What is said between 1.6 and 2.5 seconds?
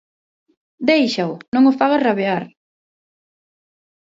o fagas rabear